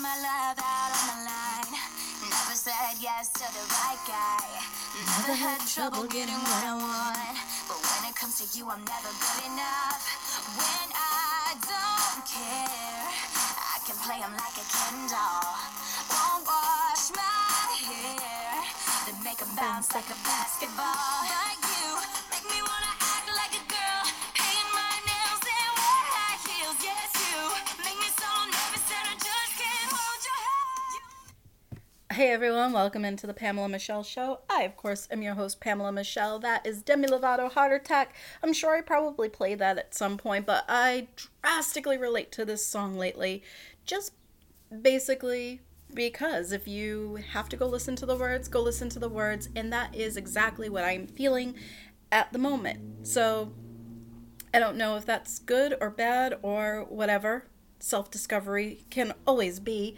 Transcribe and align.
my 0.00 0.16
love 0.16 0.56
out 0.56 0.90
on 0.96 1.04
the 1.12 1.18
line. 1.28 1.76
Never 2.24 2.56
said 2.56 2.96
yes 3.04 3.28
to 3.36 3.44
the 3.52 3.64
right 3.68 4.00
guy. 4.08 4.48
Never 5.20 5.36
had 5.36 5.60
trouble 5.68 6.08
getting 6.08 6.40
what 6.40 6.64
I 6.64 6.72
want. 6.72 7.36
But 7.68 7.76
when 7.84 8.08
it 8.08 8.16
comes 8.16 8.40
to 8.40 8.48
you, 8.56 8.64
I'm 8.64 8.80
never 8.80 9.12
good 9.12 9.44
enough. 9.44 10.00
When 10.56 10.88
I 10.96 11.52
don't 11.68 12.24
care, 12.24 13.12
I 13.60 13.76
can 13.84 13.96
play 14.00 14.24
him 14.24 14.32
like 14.40 14.56
a 14.56 14.64
Ken 14.72 14.96
doll. 15.12 15.68
Won't 16.08 16.48
wash 16.48 17.12
my 17.12 17.68
hair, 17.84 18.64
then 19.04 19.20
make 19.20 19.40
him 19.40 19.52
bounce 19.52 19.92
like 19.92 20.08
a 20.08 20.16
basketball. 20.24 21.69
Hey 32.12 32.32
everyone, 32.32 32.72
welcome 32.72 33.04
into 33.04 33.28
the 33.28 33.32
Pamela 33.32 33.68
Michelle 33.68 34.02
Show. 34.02 34.40
I, 34.50 34.64
of 34.64 34.76
course, 34.76 35.06
am 35.12 35.22
your 35.22 35.34
host, 35.34 35.60
Pamela 35.60 35.92
Michelle. 35.92 36.40
That 36.40 36.66
is 36.66 36.82
Demi 36.82 37.06
Lovato 37.06 37.48
Heart 37.48 37.72
Attack. 37.72 38.16
I'm 38.42 38.52
sure 38.52 38.74
I 38.76 38.80
probably 38.80 39.28
played 39.28 39.60
that 39.60 39.78
at 39.78 39.94
some 39.94 40.18
point, 40.18 40.44
but 40.44 40.64
I 40.68 41.06
drastically 41.40 41.96
relate 41.96 42.32
to 42.32 42.44
this 42.44 42.66
song 42.66 42.98
lately. 42.98 43.44
Just 43.86 44.12
basically 44.82 45.60
because 45.94 46.50
if 46.50 46.66
you 46.66 47.20
have 47.30 47.48
to 47.50 47.56
go 47.56 47.68
listen 47.68 47.94
to 47.94 48.06
the 48.06 48.16
words, 48.16 48.48
go 48.48 48.60
listen 48.60 48.88
to 48.88 48.98
the 48.98 49.08
words, 49.08 49.48
and 49.54 49.72
that 49.72 49.94
is 49.94 50.16
exactly 50.16 50.68
what 50.68 50.82
I'm 50.82 51.06
feeling 51.06 51.54
at 52.10 52.32
the 52.32 52.40
moment. 52.40 53.06
So 53.06 53.52
I 54.52 54.58
don't 54.58 54.76
know 54.76 54.96
if 54.96 55.06
that's 55.06 55.38
good 55.38 55.76
or 55.80 55.90
bad 55.90 56.34
or 56.42 56.86
whatever. 56.88 57.44
Self 57.78 58.10
discovery 58.10 58.84
can 58.90 59.14
always 59.28 59.60
be 59.60 59.96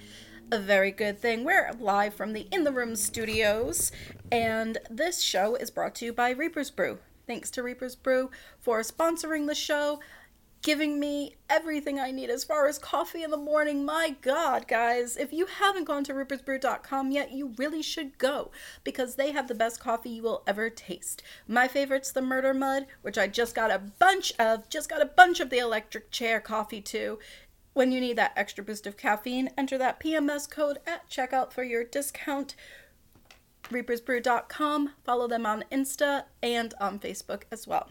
a 0.52 0.58
very 0.58 0.90
good 0.90 1.18
thing. 1.18 1.44
We're 1.44 1.70
live 1.80 2.12
from 2.12 2.34
the 2.34 2.46
In 2.52 2.64
the 2.64 2.72
Room 2.72 2.94
studios, 2.94 3.90
and 4.30 4.76
this 4.90 5.22
show 5.22 5.54
is 5.54 5.70
brought 5.70 5.94
to 5.94 6.04
you 6.04 6.12
by 6.12 6.28
Reaper's 6.28 6.70
Brew. 6.70 6.98
Thanks 7.26 7.50
to 7.52 7.62
Reaper's 7.62 7.96
Brew 7.96 8.30
for 8.60 8.82
sponsoring 8.82 9.46
the 9.46 9.54
show, 9.54 10.00
giving 10.60 11.00
me 11.00 11.36
everything 11.48 11.98
I 11.98 12.10
need 12.10 12.28
as 12.28 12.44
far 12.44 12.68
as 12.68 12.78
coffee 12.78 13.22
in 13.22 13.30
the 13.30 13.38
morning. 13.38 13.86
My 13.86 14.14
God, 14.20 14.68
guys, 14.68 15.16
if 15.16 15.32
you 15.32 15.46
haven't 15.46 15.84
gone 15.84 16.04
to 16.04 16.12
reapersbrew.com 16.12 17.10
yet, 17.10 17.32
you 17.32 17.54
really 17.56 17.80
should 17.80 18.18
go 18.18 18.50
because 18.84 19.14
they 19.14 19.32
have 19.32 19.48
the 19.48 19.54
best 19.54 19.80
coffee 19.80 20.10
you 20.10 20.22
will 20.22 20.42
ever 20.46 20.68
taste. 20.68 21.22
My 21.48 21.66
favorite's 21.66 22.12
the 22.12 22.20
Murder 22.20 22.52
Mud, 22.52 22.84
which 23.00 23.16
I 23.16 23.26
just 23.26 23.54
got 23.54 23.70
a 23.70 23.78
bunch 23.78 24.34
of, 24.38 24.68
just 24.68 24.90
got 24.90 25.00
a 25.00 25.06
bunch 25.06 25.40
of 25.40 25.48
the 25.48 25.60
electric 25.60 26.10
chair 26.10 26.40
coffee 26.40 26.82
too. 26.82 27.18
When 27.74 27.90
you 27.90 28.00
need 28.00 28.18
that 28.18 28.34
extra 28.36 28.62
boost 28.62 28.86
of 28.86 28.96
caffeine, 28.96 29.50
enter 29.56 29.78
that 29.78 29.98
PMS 29.98 30.50
code 30.50 30.78
at 30.86 31.08
checkout 31.08 31.52
for 31.52 31.62
your 31.62 31.84
discount. 31.84 32.54
ReapersBrew.com. 33.64 34.90
Follow 35.04 35.26
them 35.26 35.46
on 35.46 35.64
Insta 35.72 36.24
and 36.42 36.74
on 36.80 36.98
Facebook 36.98 37.42
as 37.50 37.66
well. 37.66 37.90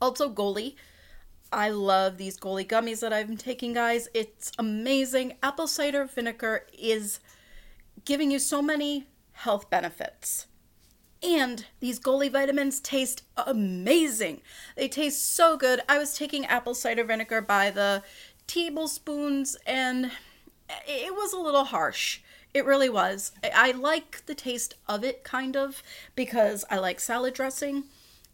Also, 0.00 0.32
Goli. 0.32 0.74
I 1.52 1.68
love 1.68 2.16
these 2.16 2.38
Goli 2.38 2.66
gummies 2.66 3.00
that 3.00 3.12
I've 3.12 3.28
been 3.28 3.36
taking, 3.36 3.74
guys. 3.74 4.08
It's 4.14 4.52
amazing. 4.58 5.34
Apple 5.42 5.66
cider 5.66 6.06
vinegar 6.06 6.66
is 6.72 7.20
giving 8.06 8.30
you 8.30 8.38
so 8.38 8.62
many 8.62 9.06
health 9.32 9.68
benefits. 9.68 10.46
And 11.22 11.66
these 11.78 12.00
Goli 12.00 12.32
vitamins 12.32 12.80
taste 12.80 13.22
amazing. 13.36 14.40
They 14.76 14.88
taste 14.88 15.34
so 15.34 15.56
good. 15.56 15.80
I 15.88 15.98
was 15.98 16.16
taking 16.16 16.44
apple 16.46 16.74
cider 16.74 17.04
vinegar 17.04 17.40
by 17.40 17.70
the 17.70 18.02
tablespoons 18.52 19.56
and 19.66 20.10
it 20.86 21.14
was 21.14 21.32
a 21.32 21.38
little 21.38 21.64
harsh. 21.64 22.20
It 22.52 22.66
really 22.66 22.90
was. 22.90 23.32
I- 23.42 23.72
like 23.72 24.26
the 24.26 24.34
taste 24.34 24.74
of 24.86 25.02
it, 25.04 25.24
kind 25.24 25.56
of, 25.56 25.82
because 26.14 26.64
I 26.70 26.78
like 26.78 27.00
salad 27.00 27.34
dressing. 27.34 27.84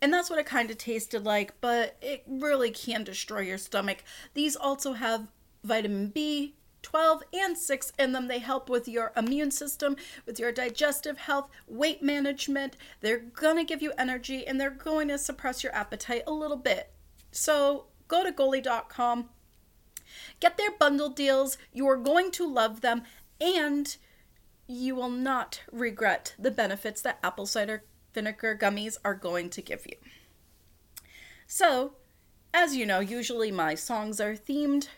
And 0.00 0.12
that's 0.12 0.30
what 0.30 0.38
it 0.38 0.46
kind 0.46 0.70
of 0.70 0.78
tasted 0.78 1.24
like, 1.24 1.60
but 1.60 1.96
it 2.00 2.22
really 2.26 2.70
can 2.70 3.04
destroy 3.04 3.40
your 3.40 3.58
stomach. 3.58 4.04
These 4.34 4.56
also 4.56 4.92
have 4.94 5.28
vitamin 5.64 6.08
B, 6.08 6.54
12 6.82 7.22
and 7.32 7.56
6 7.58 7.92
in 7.98 8.12
them. 8.12 8.28
They 8.28 8.38
help 8.38 8.68
with 8.68 8.88
your 8.88 9.12
immune 9.16 9.50
system, 9.50 9.96
with 10.26 10.38
your 10.38 10.52
digestive 10.52 11.18
health, 11.18 11.48
weight 11.66 12.02
management. 12.02 12.76
They're 13.00 13.18
going 13.18 13.56
to 13.56 13.64
give 13.64 13.82
you 13.82 13.92
energy 13.98 14.46
and 14.46 14.60
they're 14.60 14.70
going 14.70 15.08
to 15.08 15.18
suppress 15.18 15.62
your 15.64 15.74
appetite 15.74 16.22
a 16.26 16.32
little 16.32 16.56
bit. 16.56 16.90
So 17.32 17.86
go 18.06 18.24
to 18.24 18.32
goli.com, 18.32 19.28
get 20.40 20.56
their 20.56 20.70
bundle 20.70 21.08
deals. 21.08 21.58
You 21.72 21.88
are 21.88 21.96
going 21.96 22.30
to 22.32 22.46
love 22.46 22.80
them 22.80 23.02
and 23.40 23.96
you 24.66 24.94
will 24.94 25.10
not 25.10 25.62
regret 25.72 26.34
the 26.38 26.50
benefits 26.50 27.00
that 27.02 27.18
apple 27.22 27.46
cider 27.46 27.84
vinegar 28.12 28.56
gummies 28.60 28.96
are 29.04 29.14
going 29.14 29.50
to 29.50 29.62
give 29.62 29.86
you. 29.86 29.96
So, 31.46 31.94
as 32.52 32.76
you 32.76 32.84
know, 32.84 33.00
usually 33.00 33.50
my 33.50 33.74
songs 33.74 34.20
are 34.20 34.34
themed. 34.34 34.88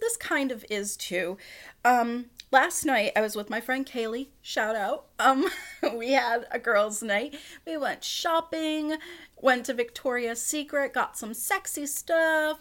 This 0.00 0.16
kind 0.16 0.52
of 0.52 0.64
is 0.70 0.96
too. 0.96 1.38
Um, 1.84 2.26
last 2.52 2.84
night 2.84 3.12
I 3.16 3.20
was 3.20 3.34
with 3.34 3.50
my 3.50 3.60
friend 3.60 3.86
Kaylee. 3.86 4.28
Shout 4.42 4.76
out. 4.76 5.06
Um, 5.18 5.46
we 5.96 6.12
had 6.12 6.46
a 6.50 6.58
girls' 6.58 7.02
night. 7.02 7.36
We 7.66 7.76
went 7.76 8.04
shopping, 8.04 8.96
went 9.36 9.66
to 9.66 9.74
Victoria's 9.74 10.42
Secret, 10.42 10.92
got 10.92 11.16
some 11.16 11.34
sexy 11.34 11.86
stuff, 11.86 12.58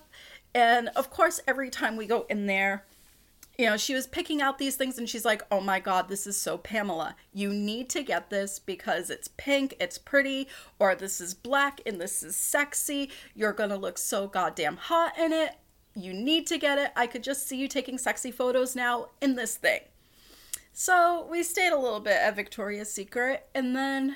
and 0.57 0.89
of 0.95 1.11
course, 1.11 1.39
every 1.47 1.69
time 1.69 1.97
we 1.97 2.07
go 2.07 2.25
in 2.31 2.47
there, 2.47 2.83
you 3.59 3.67
know, 3.67 3.77
she 3.77 3.93
was 3.93 4.07
picking 4.07 4.41
out 4.41 4.57
these 4.57 4.75
things 4.75 4.97
and 4.97 5.07
she's 5.07 5.23
like, 5.23 5.43
oh 5.51 5.61
my 5.61 5.79
God, 5.79 6.09
this 6.09 6.25
is 6.25 6.35
so 6.35 6.57
Pamela. 6.57 7.15
You 7.31 7.53
need 7.53 7.91
to 7.91 8.01
get 8.01 8.31
this 8.31 8.57
because 8.57 9.11
it's 9.11 9.29
pink, 9.37 9.75
it's 9.79 9.99
pretty, 9.99 10.47
or 10.79 10.95
this 10.95 11.21
is 11.21 11.35
black 11.35 11.79
and 11.85 12.01
this 12.01 12.23
is 12.23 12.35
sexy. 12.35 13.11
You're 13.35 13.53
gonna 13.53 13.77
look 13.77 13.99
so 13.99 14.25
goddamn 14.25 14.77
hot 14.77 15.15
in 15.15 15.31
it. 15.31 15.51
You 15.93 16.11
need 16.11 16.47
to 16.47 16.57
get 16.57 16.79
it. 16.79 16.91
I 16.95 17.05
could 17.05 17.23
just 17.23 17.47
see 17.47 17.57
you 17.57 17.67
taking 17.67 17.99
sexy 17.99 18.31
photos 18.31 18.75
now 18.75 19.09
in 19.21 19.35
this 19.35 19.57
thing. 19.57 19.81
So 20.73 21.27
we 21.29 21.43
stayed 21.43 21.71
a 21.71 21.79
little 21.79 21.99
bit 21.99 22.17
at 22.17 22.35
Victoria's 22.35 22.91
Secret 22.91 23.45
and 23.53 23.75
then 23.75 24.15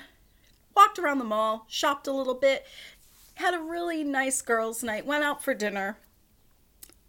walked 0.75 0.97
around 0.97 1.19
the 1.19 1.23
mall, 1.23 1.68
shopped 1.69 2.08
a 2.08 2.12
little 2.12 2.34
bit, 2.34 2.66
had 3.35 3.53
a 3.53 3.59
really 3.59 4.03
nice 4.03 4.41
girls' 4.41 4.81
night, 4.81 5.06
went 5.06 5.23
out 5.23 5.44
for 5.44 5.53
dinner 5.53 6.00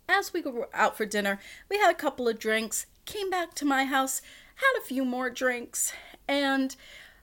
as 0.08 0.32
we 0.32 0.42
were 0.42 0.68
out 0.74 0.96
for 0.96 1.06
dinner, 1.06 1.40
we 1.68 1.78
had 1.78 1.90
a 1.90 1.94
couple 1.94 2.28
of 2.28 2.38
drinks, 2.38 2.86
came 3.04 3.30
back 3.30 3.54
to 3.54 3.64
my 3.64 3.84
house, 3.84 4.22
had 4.56 4.78
a 4.78 4.84
few 4.84 5.04
more 5.04 5.30
drinks, 5.30 5.92
and 6.28 6.76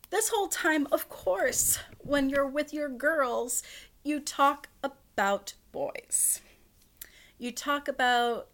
this 0.10 0.30
whole 0.30 0.48
time, 0.48 0.88
of 0.92 1.08
course, 1.08 1.80
when 2.00 2.30
you're 2.30 2.48
with 2.48 2.74
your 2.74 2.90
girls, 2.90 3.62
you 4.04 4.20
talk 4.20 4.68
about 4.84 5.54
boys. 5.72 6.42
You 7.38 7.52
talk 7.52 7.88
about 7.88 8.48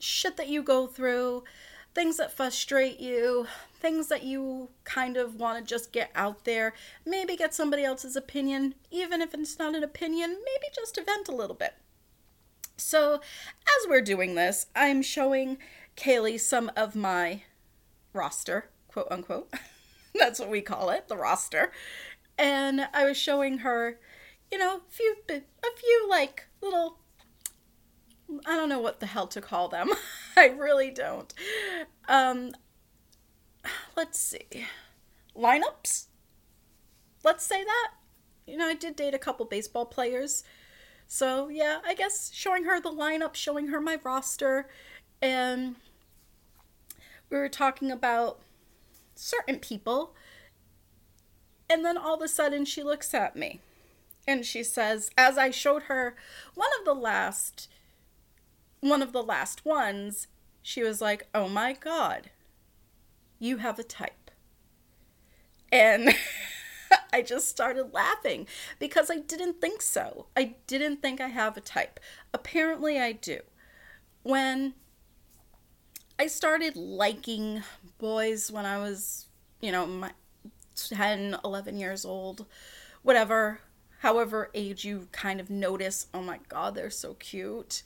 shit 0.00 0.36
that 0.36 0.48
you 0.48 0.62
go 0.62 0.86
through, 0.86 1.44
things 1.94 2.16
that 2.16 2.32
frustrate 2.32 2.98
you, 2.98 3.46
things 3.80 4.08
that 4.08 4.24
you 4.24 4.70
kind 4.84 5.16
of 5.16 5.36
want 5.36 5.58
to 5.58 5.64
just 5.64 5.92
get 5.92 6.10
out 6.14 6.44
there, 6.44 6.74
maybe 7.06 7.36
get 7.36 7.54
somebody 7.54 7.84
else's 7.84 8.16
opinion, 8.16 8.74
even 8.90 9.22
if 9.22 9.34
it's 9.34 9.58
not 9.58 9.74
an 9.74 9.84
opinion, 9.84 10.30
maybe 10.30 10.66
just 10.74 10.96
to 10.96 11.04
vent 11.04 11.28
a 11.28 11.34
little 11.34 11.56
bit. 11.56 11.74
So, 12.78 13.14
as 13.14 13.88
we're 13.88 14.00
doing 14.00 14.36
this, 14.36 14.66
I'm 14.74 15.02
showing 15.02 15.58
Kaylee 15.96 16.38
some 16.38 16.70
of 16.76 16.94
my 16.94 17.42
roster, 18.12 18.70
quote 18.86 19.08
unquote. 19.10 19.52
That's 20.14 20.38
what 20.38 20.48
we 20.48 20.60
call 20.60 20.90
it, 20.90 21.08
the 21.08 21.16
roster. 21.16 21.72
And 22.38 22.88
I 22.94 23.04
was 23.04 23.16
showing 23.16 23.58
her, 23.58 23.98
you 24.50 24.58
know, 24.58 24.76
a 24.76 24.80
few, 24.88 25.16
a 25.28 25.42
few 25.76 26.06
like 26.08 26.46
little, 26.62 27.00
I 28.46 28.56
don't 28.56 28.68
know 28.68 28.78
what 28.78 29.00
the 29.00 29.06
hell 29.06 29.26
to 29.26 29.40
call 29.40 29.68
them. 29.68 29.90
I 30.36 30.46
really 30.46 30.92
don't. 30.92 31.34
Um, 32.08 32.52
let's 33.96 34.20
see, 34.20 34.66
lineups. 35.36 36.06
Let's 37.24 37.44
say 37.44 37.64
that. 37.64 37.90
You 38.46 38.56
know, 38.56 38.68
I 38.68 38.74
did 38.74 38.94
date 38.94 39.14
a 39.14 39.18
couple 39.18 39.44
baseball 39.46 39.84
players. 39.84 40.44
So, 41.08 41.48
yeah, 41.48 41.78
I 41.86 41.94
guess 41.94 42.30
showing 42.34 42.64
her 42.64 42.80
the 42.80 42.90
lineup, 42.90 43.34
showing 43.34 43.68
her 43.68 43.80
my 43.80 43.98
roster, 44.04 44.68
and 45.22 45.76
we 47.30 47.38
were 47.38 47.48
talking 47.48 47.90
about 47.90 48.40
certain 49.14 49.58
people. 49.58 50.14
And 51.68 51.82
then 51.84 51.96
all 51.96 52.14
of 52.14 52.22
a 52.22 52.28
sudden, 52.28 52.66
she 52.66 52.82
looks 52.82 53.14
at 53.14 53.36
me 53.36 53.60
and 54.26 54.44
she 54.44 54.62
says, 54.62 55.10
as 55.16 55.38
I 55.38 55.50
showed 55.50 55.84
her 55.84 56.14
one 56.54 56.68
of 56.78 56.84
the 56.84 56.94
last, 56.94 57.70
one 58.80 59.00
of 59.02 59.12
the 59.12 59.22
last 59.22 59.64
ones, 59.64 60.28
she 60.62 60.82
was 60.82 61.00
like, 61.00 61.26
oh 61.34 61.48
my 61.48 61.72
God, 61.72 62.30
you 63.38 63.56
have 63.58 63.78
a 63.78 63.82
type. 63.82 64.30
And 65.72 66.14
I 67.12 67.22
just 67.22 67.48
started 67.48 67.92
laughing 67.92 68.46
because 68.78 69.10
I 69.10 69.18
didn't 69.18 69.60
think 69.60 69.82
so. 69.82 70.26
I 70.36 70.56
didn't 70.66 71.02
think 71.02 71.20
I 71.20 71.28
have 71.28 71.56
a 71.56 71.60
type. 71.60 72.00
Apparently, 72.32 72.98
I 73.00 73.12
do. 73.12 73.40
When 74.22 74.74
I 76.18 76.26
started 76.26 76.76
liking 76.76 77.62
boys 77.98 78.50
when 78.50 78.66
I 78.66 78.78
was, 78.78 79.26
you 79.60 79.70
know, 79.70 79.86
my 79.86 80.10
10, 80.74 81.38
11 81.44 81.78
years 81.78 82.04
old, 82.04 82.44
whatever, 83.02 83.60
however 84.00 84.50
age 84.52 84.84
you 84.84 85.06
kind 85.12 85.38
of 85.38 85.48
notice, 85.48 86.08
oh 86.12 86.22
my 86.22 86.40
god, 86.48 86.74
they're 86.74 86.90
so 86.90 87.14
cute. 87.14 87.82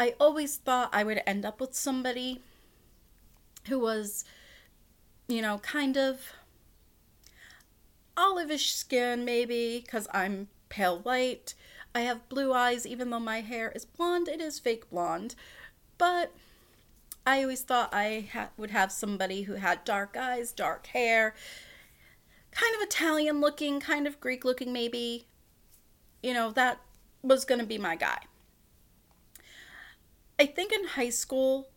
I 0.00 0.14
always 0.18 0.56
thought 0.56 0.90
I 0.92 1.04
would 1.04 1.22
end 1.24 1.44
up 1.44 1.60
with 1.60 1.74
somebody 1.74 2.42
who 3.68 3.78
was, 3.78 4.24
you 5.28 5.40
know, 5.40 5.58
kind 5.58 5.96
of 5.96 6.32
olivish 8.18 8.72
skin, 8.72 9.24
maybe, 9.24 9.80
because 9.84 10.08
I'm 10.12 10.48
pale 10.68 10.98
white. 10.98 11.54
I 11.94 12.00
have 12.00 12.28
blue 12.28 12.52
eyes, 12.52 12.86
even 12.86 13.10
though 13.10 13.20
my 13.20 13.40
hair 13.40 13.72
is 13.74 13.84
blonde, 13.84 14.28
it 14.28 14.40
is 14.40 14.58
fake 14.58 14.90
blonde. 14.90 15.34
But 15.96 16.32
I 17.26 17.42
always 17.42 17.62
thought 17.62 17.90
I 17.92 18.28
ha- 18.32 18.50
would 18.56 18.70
have 18.70 18.92
somebody 18.92 19.42
who 19.42 19.54
had 19.54 19.84
dark 19.84 20.16
eyes, 20.16 20.52
dark 20.52 20.86
hair, 20.88 21.34
kind 22.50 22.74
of 22.74 22.82
Italian 22.82 23.40
looking, 23.40 23.80
kind 23.80 24.06
of 24.06 24.20
Greek 24.20 24.44
looking, 24.44 24.72
maybe. 24.72 25.26
You 26.22 26.34
know, 26.34 26.50
that 26.52 26.80
was 27.22 27.44
going 27.44 27.60
to 27.60 27.66
be 27.66 27.78
my 27.78 27.96
guy. 27.96 28.18
I 30.38 30.46
think 30.46 30.72
in 30.72 30.84
high 30.84 31.10
school, 31.10 31.68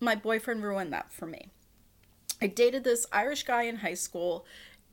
my 0.00 0.14
boyfriend 0.14 0.62
ruined 0.62 0.92
that 0.92 1.12
for 1.12 1.26
me. 1.26 1.50
I 2.40 2.48
dated 2.48 2.82
this 2.82 3.06
Irish 3.12 3.44
guy 3.44 3.62
in 3.62 3.76
high 3.76 3.94
school, 3.94 4.44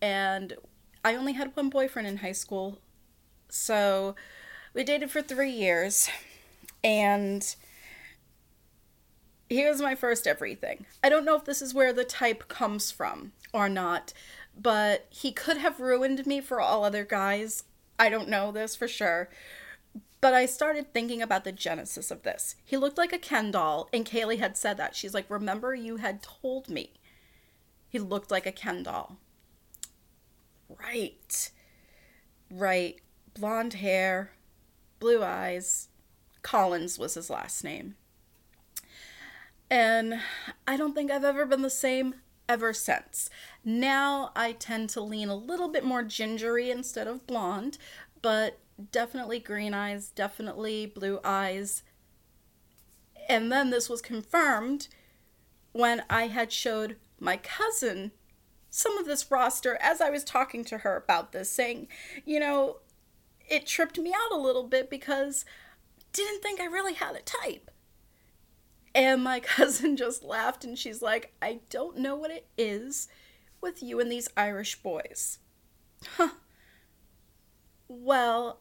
and 0.02 0.56
I 1.04 1.16
only 1.16 1.34
had 1.34 1.56
one 1.56 1.70
boyfriend 1.70 2.08
in 2.08 2.18
high 2.18 2.34
school. 2.34 2.80
So 3.50 4.16
we 4.74 4.84
dated 4.84 5.12
for 5.12 5.22
three 5.22 5.52
years, 5.52 6.10
and 6.84 7.56
here's 9.50 9.82
my 9.82 9.96
first 9.96 10.28
everything. 10.28 10.86
I 11.04 11.10
don't 11.10 11.26
know 11.26 11.36
if 11.36 11.46
this 11.46 11.62
is 11.62 11.74
where 11.74 11.94
the 11.94 12.04
type 12.04 12.48
comes 12.48 12.92
from 12.92 13.32
or 13.54 13.68
not, 13.70 14.14
but 14.58 15.08
he 15.10 15.32
could 15.32 15.58
have 15.58 15.80
ruined 15.80 16.26
me 16.28 16.42
for 16.42 16.62
all 16.62 16.84
other 16.84 17.06
guys. 17.06 17.64
I 17.98 18.10
don't 18.10 18.30
know 18.30 18.52
this 18.52 18.76
for 18.76 18.88
sure. 18.88 19.30
But 20.22 20.34
I 20.34 20.46
started 20.46 20.94
thinking 20.94 21.22
about 21.22 21.46
the 21.46 21.52
genesis 21.52 22.12
of 22.12 22.24
this. 22.24 22.56
He 22.66 22.76
looked 22.76 22.98
like 22.98 23.14
a 23.14 23.18
Ken 23.18 23.52
doll, 23.52 23.88
and 23.94 24.06
Kaylee 24.06 24.40
had 24.40 24.58
said 24.58 24.76
that. 24.78 24.96
She's 24.96 25.14
like, 25.14 25.30
Remember, 25.30 25.74
you 25.74 25.96
had 25.98 26.22
told 26.22 26.68
me 26.68 26.92
he 27.88 28.00
looked 28.00 28.30
like 28.30 28.46
a 28.46 28.52
Ken 28.52 28.84
doll. 28.84 29.18
Right. 30.70 31.52
Right. 32.50 33.00
Blonde 33.34 33.74
hair, 33.74 34.32
blue 35.00 35.24
eyes. 35.24 35.90
Collins 36.42 36.98
was 36.98 37.16
his 37.16 37.30
last 37.30 37.64
name. 37.64 37.96
And 39.70 40.20
I 40.68 40.78
don't 40.78 40.94
think 40.94 41.12
I've 41.12 41.24
ever 41.24 41.46
been 41.46 41.62
the 41.62 41.70
same 41.70 42.16
ever 42.48 42.74
since. 42.74 43.30
Now 43.64 44.32
I 44.36 44.54
tend 44.54 44.90
to 44.92 45.02
lean 45.02 45.30
a 45.30 45.36
little 45.36 45.68
bit 45.68 45.86
more 45.86 46.04
gingery 46.04 46.72
instead 46.72 47.08
of 47.08 47.28
blonde, 47.28 47.78
but 48.22 48.58
definitely 48.92 49.40
green 49.40 49.74
eyes, 49.74 50.10
definitely 50.10 50.88
blue 50.88 51.20
eyes. 51.24 51.84
And 53.28 53.52
then 53.52 53.70
this 53.70 53.88
was 53.88 54.02
confirmed 54.02 54.88
when 55.72 56.04
I 56.10 56.28
had 56.28 56.52
showed 56.52 56.98
my 57.20 57.38
cousin 57.38 58.12
some 58.70 58.98
of 58.98 59.06
this 59.06 59.30
roster 59.32 59.78
as 59.82 60.02
I 60.02 60.10
was 60.10 60.24
talking 60.24 60.64
to 60.66 60.80
her 60.80 60.96
about 60.96 61.32
this, 61.32 61.50
saying, 61.50 61.88
you 62.26 62.40
know, 62.40 62.78
it 63.50 63.66
tripped 63.66 63.98
me 63.98 64.14
out 64.14 64.32
a 64.32 64.42
little 64.42 64.68
bit 64.68 64.90
because 64.90 65.46
didn't 66.14 66.42
think 66.42 66.60
I 66.60 66.66
really 66.66 66.94
had 66.94 67.16
a 67.16 67.22
type. 67.22 67.72
And 68.94 69.24
my 69.24 69.40
cousin 69.40 69.98
just 69.98 70.24
laughed 70.24 70.64
and 70.64 70.78
she's 70.78 71.02
like, 71.02 71.34
I 71.42 71.60
don't 71.70 71.98
know 71.98 72.16
what 72.16 72.32
it 72.32 72.48
is 72.58 73.08
with 73.62 73.84
you 73.84 74.00
and 74.00 74.12
these 74.12 74.30
Irish 74.38 74.82
boys. 74.82 75.40
Huh. 76.16 76.30
Well, 77.88 78.60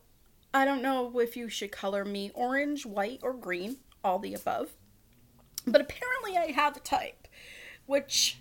I 0.52 0.64
don't 0.64 0.82
know 0.82 1.19
if 1.20 1.37
you 1.37 1.49
should 1.49 1.70
color 1.70 2.04
me 2.04 2.31
orange, 2.34 2.87
white, 2.87 3.20
or 3.22 3.34
green, 3.34 3.76
all 4.02 4.19
the 4.19 4.34
above. 4.34 4.70
But 5.66 5.82
apparently 5.82 6.37
I 6.37 6.52
have 6.52 6.76
a 6.76 6.81
type, 6.81 7.28
which 7.87 8.38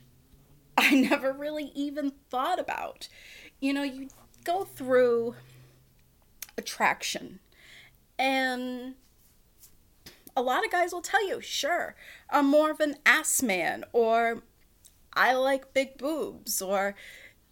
I 0.80 0.94
never 0.94 1.34
really 1.34 1.72
even 1.76 2.12
thought 2.30 2.60
about. 2.60 3.08
You 3.60 3.74
know, 3.74 3.84
you 3.84 4.10
go 4.44 4.64
through 4.64 5.36
attraction 6.58 7.40
and 8.20 8.96
a 10.36 10.42
lot 10.42 10.64
of 10.64 10.72
guys 10.72 10.94
will 10.94 11.02
tell 11.02 11.28
you, 11.28 11.42
sure, 11.42 11.96
I'm 12.30 12.46
more 12.46 12.70
of 12.70 12.80
an 12.80 12.98
ass 13.08 13.42
man, 13.42 13.84
or 13.92 14.44
I 15.14 15.34
like 15.34 15.74
big 15.74 15.98
boobs, 15.98 16.62
or, 16.62 16.94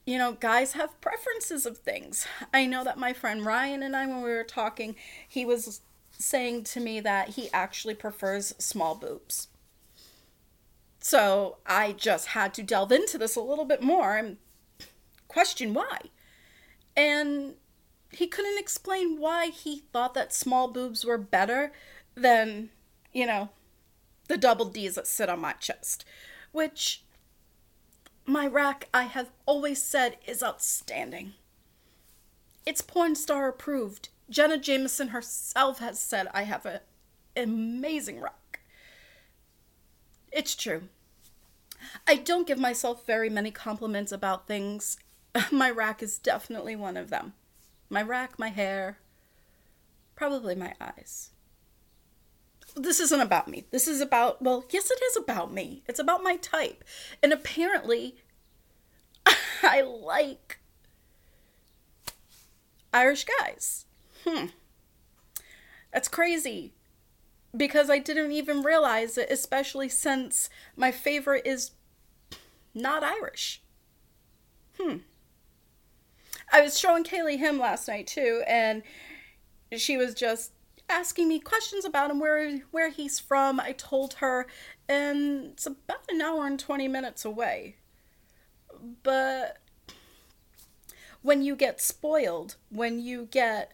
you 0.05 0.19
know, 0.19 0.33
guys 0.33 0.73
have 0.73 1.01
preferences 1.01 1.65
of 1.65 1.79
things. 1.79 2.27
I 2.53 2.67
know 2.67 2.83
that 2.83 2.99
my 2.99 3.11
friend 3.11 3.43
Ryan 3.43 3.81
and 3.81 3.95
I, 3.95 4.05
when 4.05 4.17
we 4.17 4.29
were 4.29 4.43
talking, 4.43 4.95
he 5.27 5.45
was 5.45 5.81
saying 6.11 6.65
to 6.65 6.79
me 6.79 6.99
that 6.99 7.29
he 7.29 7.49
actually 7.51 7.95
prefers 7.95 8.53
small 8.59 8.93
boobs. 8.93 9.47
So 11.07 11.57
I 11.67 11.91
just 11.91 12.29
had 12.29 12.51
to 12.55 12.63
delve 12.63 12.91
into 12.91 13.19
this 13.19 13.35
a 13.35 13.39
little 13.39 13.63
bit 13.63 13.83
more 13.83 14.17
and 14.17 14.37
question 15.27 15.75
why. 15.75 15.99
And 16.97 17.53
he 18.09 18.25
couldn't 18.25 18.57
explain 18.57 19.19
why 19.19 19.49
he 19.49 19.83
thought 19.93 20.15
that 20.15 20.33
small 20.33 20.67
boobs 20.67 21.05
were 21.05 21.19
better 21.19 21.71
than 22.15 22.71
you 23.13 23.27
know, 23.27 23.49
the 24.29 24.35
double 24.35 24.65
D's 24.65 24.95
that 24.95 25.05
sit 25.05 25.29
on 25.29 25.39
my 25.39 25.51
chest, 25.53 26.05
which 26.51 27.03
my 28.25 28.47
rack, 28.47 28.89
I 28.91 29.03
have 29.03 29.29
always 29.45 29.79
said, 29.83 30.17
is 30.25 30.41
outstanding. 30.41 31.33
It's 32.65 32.81
porn 32.81 33.13
star 33.13 33.47
approved. 33.47 34.09
Jenna 34.27 34.57
Jameson 34.57 35.09
herself 35.09 35.77
has 35.77 35.99
said 35.99 36.29
I 36.33 36.45
have 36.45 36.65
an 36.65 36.79
amazing 37.37 38.21
rack. 38.21 38.61
It's 40.31 40.55
true. 40.55 40.89
I 42.07 42.15
don't 42.15 42.47
give 42.47 42.59
myself 42.59 43.05
very 43.05 43.29
many 43.29 43.51
compliments 43.51 44.11
about 44.11 44.47
things. 44.47 44.97
my 45.51 45.69
rack 45.69 46.01
is 46.01 46.17
definitely 46.17 46.75
one 46.75 46.97
of 46.97 47.09
them. 47.09 47.33
My 47.89 48.01
rack, 48.01 48.39
my 48.39 48.49
hair, 48.49 48.97
probably 50.15 50.55
my 50.55 50.73
eyes 50.79 51.31
this 52.75 52.99
isn't 52.99 53.21
about 53.21 53.47
me. 53.47 53.65
This 53.71 53.87
is 53.87 54.01
about, 54.01 54.41
well, 54.41 54.65
yes, 54.69 54.91
it 54.91 55.01
is 55.01 55.17
about 55.17 55.53
me. 55.53 55.83
It's 55.87 55.99
about 55.99 56.23
my 56.23 56.35
type. 56.37 56.83
And 57.23 57.31
apparently, 57.31 58.17
I 59.63 59.81
like 59.81 60.59
Irish 62.93 63.25
guys. 63.39 63.85
Hmm. 64.25 64.47
That's 65.93 66.07
crazy. 66.07 66.73
Because 67.55 67.89
I 67.89 67.99
didn't 67.99 68.31
even 68.31 68.63
realize 68.63 69.17
it, 69.17 69.29
especially 69.31 69.89
since 69.89 70.49
my 70.75 70.91
favorite 70.91 71.45
is 71.45 71.71
not 72.73 73.03
Irish. 73.03 73.61
Hmm. 74.79 74.97
I 76.51 76.61
was 76.61 76.77
showing 76.77 77.03
Kaylee 77.03 77.37
him 77.37 77.59
last 77.59 77.87
night 77.87 78.07
too, 78.07 78.43
and 78.47 78.83
she 79.77 79.97
was 79.97 80.13
just 80.13 80.51
asking 80.89 81.27
me 81.27 81.39
questions 81.39 81.85
about 81.85 82.11
him, 82.11 82.19
where 82.19 82.59
where 82.71 82.89
he's 82.89 83.19
from. 83.19 83.59
I 83.59 83.71
told 83.71 84.15
her, 84.15 84.47
and 84.87 85.45
it's 85.53 85.65
about 85.65 86.03
an 86.09 86.21
hour 86.21 86.45
and 86.45 86.59
twenty 86.59 86.87
minutes 86.87 87.25
away. 87.25 87.77
But 89.01 89.57
when 91.21 91.41
you 91.41 91.55
get 91.55 91.81
spoiled, 91.81 92.57
when 92.69 92.99
you 92.99 93.27
get 93.31 93.71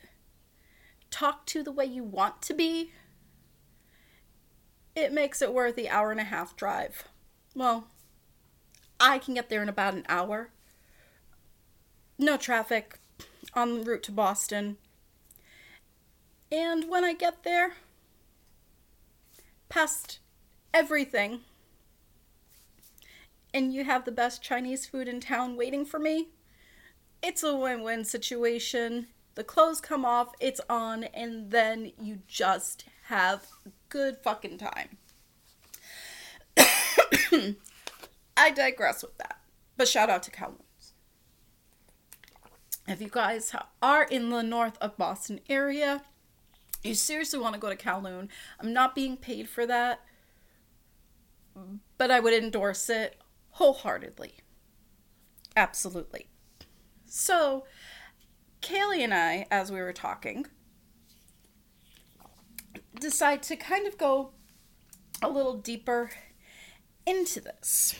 talked 1.09 1.49
to 1.49 1.63
the 1.63 1.71
way 1.71 1.85
you 1.85 2.03
want 2.03 2.41
to 2.43 2.53
be, 2.53 2.91
it 4.95 5.11
makes 5.11 5.41
it 5.41 5.53
worth 5.53 5.75
the 5.75 5.89
hour 5.89 6.11
and 6.11 6.19
a 6.19 6.25
half 6.25 6.55
drive. 6.55 7.05
Well, 7.55 7.87
I 8.99 9.17
can 9.17 9.33
get 9.33 9.49
there 9.49 9.61
in 9.61 9.69
about 9.69 9.93
an 9.93 10.05
hour. 10.07 10.49
No 12.17 12.37
traffic 12.37 12.99
on 13.53 13.83
route 13.83 14.03
to 14.03 14.11
Boston. 14.11 14.77
And 16.51 16.89
when 16.89 17.03
I 17.03 17.13
get 17.13 17.43
there, 17.43 17.73
past 19.69 20.19
everything, 20.73 21.41
and 23.53 23.73
you 23.73 23.85
have 23.85 24.05
the 24.05 24.11
best 24.11 24.43
Chinese 24.43 24.85
food 24.85 25.07
in 25.07 25.19
town 25.19 25.55
waiting 25.55 25.85
for 25.85 25.99
me, 25.99 26.29
it's 27.23 27.43
a 27.43 27.55
win 27.55 27.83
win 27.83 28.03
situation. 28.03 29.07
The 29.35 29.43
clothes 29.43 29.79
come 29.79 30.03
off, 30.05 30.33
it's 30.39 30.61
on, 30.69 31.05
and 31.05 31.51
then 31.51 31.93
you 31.99 32.19
just 32.27 32.83
have 33.11 33.45
good 33.89 34.15
fucking 34.23 34.57
time. 34.57 34.97
I 38.37 38.51
digress 38.51 39.01
with 39.01 39.17
that. 39.17 39.41
But 39.75 39.89
shout 39.89 40.09
out 40.09 40.23
to 40.23 40.31
Kowloon's. 40.31 40.93
If 42.87 43.01
you 43.01 43.09
guys 43.09 43.53
are 43.81 44.03
in 44.03 44.29
the 44.29 44.41
north 44.41 44.77
of 44.79 44.95
Boston 44.97 45.41
area, 45.49 46.03
you 46.83 46.95
seriously 46.95 47.37
want 47.37 47.53
to 47.53 47.59
go 47.59 47.69
to 47.69 47.75
Kowloon. 47.75 48.29
I'm 48.61 48.71
not 48.71 48.95
being 48.95 49.17
paid 49.17 49.49
for 49.49 49.65
that. 49.65 49.99
but 51.97 52.11
I 52.11 52.21
would 52.21 52.33
endorse 52.33 52.89
it 52.89 53.17
wholeheartedly. 53.51 54.35
Absolutely. 55.57 56.27
So, 57.05 57.65
Kaylee 58.61 59.03
and 59.03 59.13
I, 59.13 59.47
as 59.51 59.69
we 59.69 59.81
were 59.81 59.91
talking, 59.91 60.45
decide 63.01 63.43
to 63.43 63.55
kind 63.57 63.87
of 63.87 63.97
go 63.97 64.29
a 65.21 65.29
little 65.29 65.57
deeper 65.57 66.11
into 67.05 67.41
this 67.41 67.95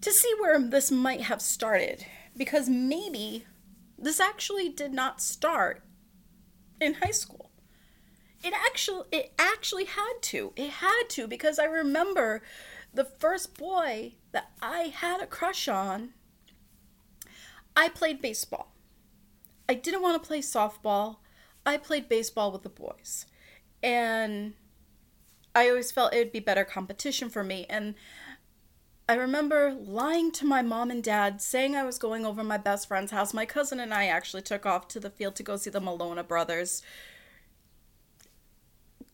to 0.00 0.12
see 0.12 0.32
where 0.38 0.58
this 0.60 0.90
might 0.90 1.22
have 1.22 1.42
started 1.42 2.06
because 2.36 2.68
maybe 2.68 3.44
this 3.98 4.20
actually 4.20 4.68
did 4.68 4.92
not 4.92 5.20
start 5.20 5.82
in 6.80 6.94
high 6.94 7.10
school. 7.10 7.50
It 8.44 8.54
actually 8.54 9.06
it 9.10 9.32
actually 9.38 9.86
had 9.86 10.14
to. 10.22 10.52
It 10.54 10.70
had 10.70 11.04
to 11.10 11.26
because 11.26 11.58
i 11.58 11.64
remember 11.64 12.42
the 12.94 13.04
first 13.04 13.58
boy 13.58 14.14
that 14.32 14.52
i 14.62 14.92
had 14.94 15.20
a 15.20 15.26
crush 15.26 15.66
on 15.66 16.10
i 17.76 17.88
played 17.88 18.22
baseball. 18.22 18.72
I 19.68 19.74
didn't 19.74 20.02
want 20.02 20.22
to 20.22 20.26
play 20.26 20.40
softball 20.40 21.16
i 21.66 21.76
played 21.76 22.08
baseball 22.08 22.50
with 22.50 22.62
the 22.62 22.68
boys 22.68 23.26
and 23.82 24.54
i 25.54 25.68
always 25.68 25.92
felt 25.92 26.14
it 26.14 26.18
would 26.18 26.32
be 26.32 26.40
better 26.40 26.64
competition 26.64 27.28
for 27.28 27.44
me 27.44 27.66
and 27.68 27.94
I 29.08 29.14
remember 29.14 29.72
lying 29.72 30.32
to 30.32 30.44
my 30.44 30.62
mom 30.62 30.90
and 30.90 31.02
dad, 31.02 31.40
saying 31.40 31.76
I 31.76 31.84
was 31.84 31.96
going 31.96 32.26
over 32.26 32.42
my 32.42 32.58
best 32.58 32.88
friend's 32.88 33.12
house. 33.12 33.32
My 33.32 33.46
cousin 33.46 33.78
and 33.78 33.94
I 33.94 34.06
actually 34.06 34.42
took 34.42 34.66
off 34.66 34.88
to 34.88 34.98
the 34.98 35.10
field 35.10 35.36
to 35.36 35.44
go 35.44 35.56
see 35.56 35.70
the 35.70 35.80
Malona 35.80 36.26
brothers. 36.26 36.82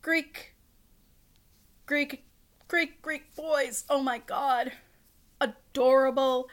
Greek, 0.01 0.55
Greek, 1.85 2.25
Greek, 2.69 3.03
Greek 3.03 3.35
boys. 3.37 3.85
Oh 3.91 4.03
my 4.03 4.17
god. 4.17 4.73
Adorable. 5.43 6.49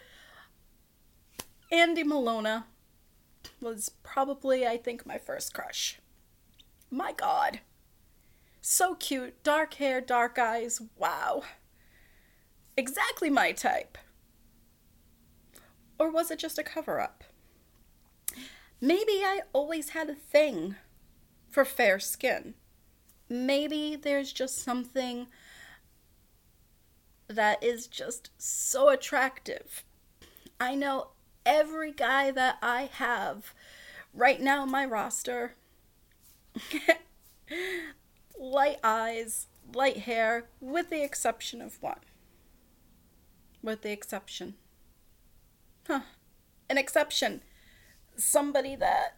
Andy 1.71 2.03
Malona 2.03 2.65
was 3.61 3.89
probably, 4.03 4.65
I 4.65 4.77
think, 4.77 5.05
my 5.05 5.17
first 5.17 5.53
crush. 5.53 5.99
My 6.89 7.11
god. 7.11 7.59
So 8.61 8.95
cute. 8.95 9.43
Dark 9.43 9.75
hair, 9.75 10.01
dark 10.01 10.37
eyes. 10.39 10.81
Wow. 10.97 11.43
Exactly 12.77 13.29
my 13.29 13.51
type. 13.51 13.97
Or 15.99 16.09
was 16.09 16.31
it 16.31 16.39
just 16.39 16.57
a 16.57 16.63
cover 16.63 16.99
up? 16.99 17.23
Maybe 18.81 19.21
I 19.23 19.41
always 19.51 19.89
had 19.89 20.09
a 20.09 20.15
thing 20.15 20.75
for 21.49 21.65
fair 21.65 21.99
skin. 21.99 22.53
Maybe 23.27 23.95
there's 23.95 24.31
just 24.31 24.59
something 24.59 25.27
that 27.27 27.63
is 27.63 27.87
just 27.87 28.31
so 28.37 28.89
attractive. 28.89 29.83
I 30.59 30.75
know 30.75 31.09
every 31.45 31.91
guy 31.91 32.31
that 32.31 32.57
I 32.61 32.89
have 32.93 33.53
right 34.13 34.41
now 34.41 34.65
my 34.65 34.85
roster 34.85 35.55
light 38.39 38.79
eyes, 38.83 39.47
light 39.73 39.97
hair, 39.97 40.45
with 40.59 40.89
the 40.89 41.03
exception 41.03 41.61
of 41.61 41.81
one 41.81 41.99
with 43.61 43.81
the 43.81 43.91
exception. 43.91 44.55
Huh. 45.87 46.01
An 46.69 46.77
exception. 46.77 47.41
Somebody 48.15 48.75
that 48.75 49.17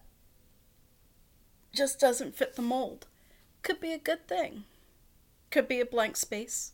just 1.73 1.99
doesn't 1.99 2.35
fit 2.35 2.55
the 2.55 2.61
mold. 2.61 3.07
Could 3.61 3.79
be 3.79 3.93
a 3.93 3.97
good 3.97 4.27
thing. 4.27 4.63
Could 5.49 5.67
be 5.67 5.79
a 5.79 5.85
blank 5.85 6.17
space. 6.17 6.73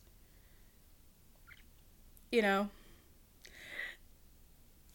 You 2.31 2.41
know, 2.41 2.69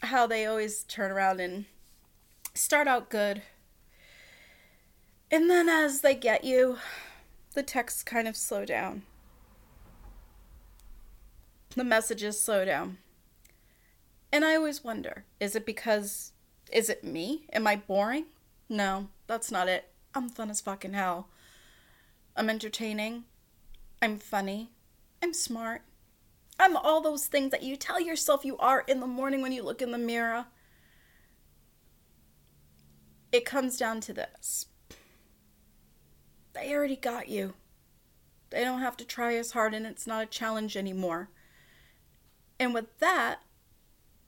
how 0.02 0.26
they 0.26 0.46
always 0.46 0.84
turn 0.84 1.10
around 1.10 1.40
and 1.40 1.64
start 2.54 2.86
out 2.86 3.10
good. 3.10 3.42
And 5.30 5.48
then 5.48 5.68
as 5.68 6.00
they 6.02 6.14
get 6.14 6.44
you, 6.44 6.76
the 7.54 7.62
texts 7.62 8.02
kind 8.02 8.28
of 8.28 8.36
slow 8.36 8.64
down 8.64 9.02
the 11.76 11.84
messages 11.84 12.40
slow 12.40 12.64
down. 12.64 12.98
And 14.32 14.44
I 14.44 14.56
always 14.56 14.84
wonder 14.84 15.24
is 15.40 15.54
it 15.54 15.66
because, 15.66 16.32
is 16.72 16.88
it 16.88 17.04
me? 17.04 17.46
Am 17.52 17.66
I 17.66 17.76
boring? 17.76 18.26
No, 18.68 19.08
that's 19.26 19.50
not 19.50 19.68
it. 19.68 19.90
I'm 20.14 20.28
fun 20.28 20.50
as 20.50 20.60
fucking 20.60 20.94
hell. 20.94 21.28
I'm 22.36 22.48
entertaining. 22.48 23.24
I'm 24.00 24.18
funny. 24.18 24.70
I'm 25.22 25.34
smart. 25.34 25.82
I'm 26.58 26.76
all 26.76 27.00
those 27.00 27.26
things 27.26 27.50
that 27.50 27.62
you 27.62 27.76
tell 27.76 28.00
yourself 28.00 28.44
you 28.44 28.56
are 28.58 28.84
in 28.86 29.00
the 29.00 29.06
morning 29.06 29.42
when 29.42 29.52
you 29.52 29.62
look 29.62 29.82
in 29.82 29.90
the 29.90 29.98
mirror. 29.98 30.46
It 33.32 33.44
comes 33.44 33.76
down 33.76 34.00
to 34.02 34.12
this 34.12 34.66
they 36.52 36.74
already 36.74 36.96
got 36.96 37.28
you. 37.28 37.54
They 38.50 38.64
don't 38.64 38.80
have 38.80 38.96
to 38.98 39.04
try 39.04 39.34
as 39.36 39.52
hard, 39.52 39.74
and 39.74 39.86
it's 39.86 40.06
not 40.06 40.22
a 40.22 40.26
challenge 40.26 40.76
anymore. 40.76 41.30
And 42.60 42.74
with 42.74 42.98
that, 42.98 43.40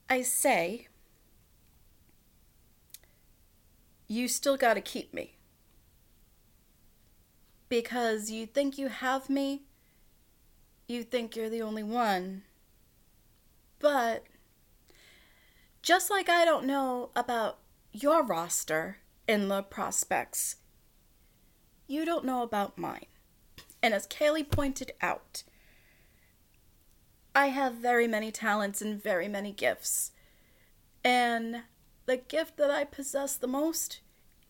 I 0.09 0.23
say, 0.23 0.87
you 4.07 4.27
still 4.27 4.57
got 4.57 4.73
to 4.73 4.81
keep 4.81 5.13
me. 5.13 5.35
Because 7.69 8.31
you 8.31 8.45
think 8.45 8.77
you 8.77 8.87
have 8.87 9.29
me, 9.29 9.63
you 10.87 11.03
think 11.03 11.35
you're 11.35 11.49
the 11.49 11.61
only 11.61 11.83
one. 11.83 12.43
But 13.79 14.23
just 15.81 16.09
like 16.09 16.29
I 16.29 16.45
don't 16.45 16.65
know 16.65 17.09
about 17.15 17.59
your 17.91 18.23
roster 18.23 18.97
in 19.27 19.47
the 19.47 19.63
prospects, 19.63 20.57
you 21.87 22.05
don't 22.05 22.25
know 22.25 22.41
about 22.41 22.77
mine. 22.77 23.05
And 23.81 23.93
as 23.93 24.07
Kaylee 24.07 24.49
pointed 24.49 24.93
out, 25.01 25.43
I 27.35 27.47
have 27.47 27.75
very 27.75 28.07
many 28.07 28.31
talents 28.31 28.81
and 28.81 29.01
very 29.01 29.27
many 29.27 29.51
gifts. 29.51 30.11
And 31.03 31.63
the 32.05 32.17
gift 32.17 32.57
that 32.57 32.71
I 32.71 32.85
possess 32.85 33.35
the 33.35 33.47
most, 33.47 33.99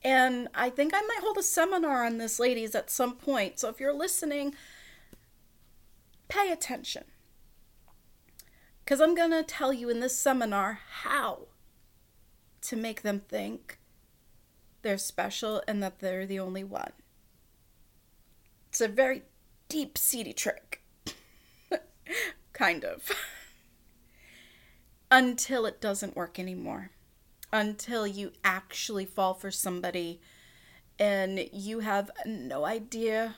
and 0.03 0.47
I 0.53 0.69
think 0.69 0.93
I 0.93 1.01
might 1.01 1.19
hold 1.21 1.37
a 1.37 1.43
seminar 1.43 2.05
on 2.05 2.17
this, 2.17 2.39
ladies, 2.39 2.75
at 2.75 2.89
some 2.89 3.15
point. 3.15 3.59
So 3.59 3.69
if 3.69 3.79
you're 3.79 3.93
listening, 3.93 4.55
pay 6.27 6.51
attention. 6.51 7.05
Because 8.83 9.01
I'm 9.01 9.15
going 9.15 9.31
to 9.31 9.43
tell 9.43 9.73
you 9.73 9.89
in 9.89 9.99
this 9.99 10.17
seminar 10.17 10.79
how 11.01 11.47
to 12.61 12.75
make 12.75 13.01
them 13.01 13.19
think 13.19 13.79
they're 14.81 14.97
special 14.97 15.63
and 15.67 15.81
that 15.81 15.99
they're 15.99 16.25
the 16.25 16.39
only 16.39 16.63
one. 16.63 16.91
It's 18.69 18.81
a 18.81 18.87
very 18.87 19.23
deep 19.69 19.97
seedy 19.97 20.33
trick. 20.33 20.83
kind 22.53 22.85
of. 22.85 23.09
Until 25.11 25.65
it 25.65 25.81
doesn't 25.81 26.15
work 26.15 26.39
anymore. 26.39 26.91
Until 27.51 28.05
you 28.05 28.33
actually 28.43 29.05
fall 29.05 29.33
for 29.33 29.49
somebody 29.49 30.19
and 30.99 31.49
you 31.51 31.79
have 31.79 32.11
no 32.25 32.65
idea 32.65 33.35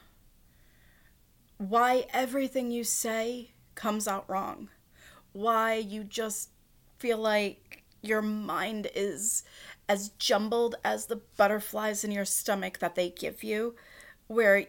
why 1.58 2.06
everything 2.14 2.72
you 2.72 2.84
say 2.84 3.52
comes 3.76 4.08
out 4.08 4.30
wrong. 4.30 4.70
Why 5.34 5.76
you 5.76 6.04
just 6.04 6.50
feel 6.98 7.18
like 7.18 7.84
your 8.02 8.22
mind 8.22 8.90
is 8.96 9.44
as 9.90 10.10
jumbled 10.10 10.76
as 10.84 11.06
the 11.06 11.22
butterflies 11.38 12.04
in 12.04 12.12
your 12.12 12.26
stomach 12.26 12.80
that 12.80 12.96
they 12.96 13.10
give 13.10 13.44
you, 13.44 13.76
where 14.28 14.66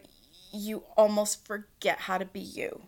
you 0.51 0.83
almost 0.95 1.45
forget 1.45 1.99
how 2.01 2.17
to 2.17 2.25
be 2.25 2.39
you 2.39 2.87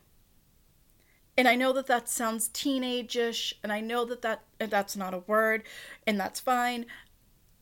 and 1.37 1.47
I 1.47 1.55
know 1.55 1.73
that 1.73 1.87
that 1.87 2.09
sounds 2.09 2.49
teenageish, 2.49 3.53
and 3.63 3.71
I 3.71 3.79
know 3.79 4.05
that, 4.05 4.21
that 4.21 4.43
that's 4.59 4.95
not 4.95 5.13
a 5.13 5.23
word, 5.25 5.63
and 6.05 6.19
that's 6.19 6.39
fine. 6.39 6.85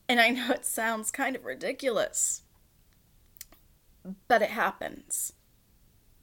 And 0.08 0.20
I 0.20 0.30
know 0.30 0.50
it 0.50 0.66
sounds 0.66 1.10
kind 1.10 1.36
of 1.36 1.44
ridiculous, 1.44 2.42
but 4.28 4.42
it 4.42 4.50
happens. 4.50 5.32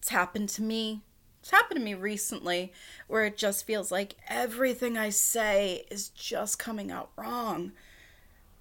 It's 0.08 0.14
happened 0.14 0.48
to 0.52 0.62
me. 0.62 1.02
It's 1.42 1.52
happened 1.52 1.80
to 1.82 1.84
me 1.84 1.94
recently 1.94 2.72
where 3.08 3.26
it 3.26 3.36
just 3.36 3.68
feels 3.68 3.92
like 3.92 4.16
everything 4.30 4.98
I 4.98 5.10
say 5.10 5.84
is 5.92 6.08
just 6.08 6.58
coming 6.58 6.92
out 6.92 7.10
wrong. 7.18 7.74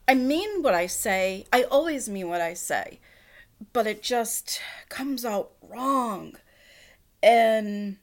I 0.08 0.16
mean 0.16 0.64
what 0.64 0.74
I 0.74 0.88
say, 0.88 1.44
I 1.52 1.62
always 1.62 2.08
mean 2.08 2.28
what 2.28 2.40
I 2.40 2.54
say, 2.54 2.98
but 3.72 3.86
it 3.86 4.02
just 4.02 4.60
comes 4.88 5.24
out 5.24 5.52
wrong. 5.62 6.34
And 7.22 7.98